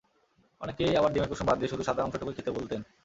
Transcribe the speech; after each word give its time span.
অনেকেই 0.61 0.97
আবার 0.99 1.11
ডিমের 1.13 1.29
কুসুম 1.31 1.45
বাদ 1.47 1.57
দিয়ে 1.59 1.71
শুধু 1.71 1.83
সাদা 1.85 2.01
অংশটুকুই 2.03 2.35
খেতে 2.37 2.51
বলতেন। 2.57 2.81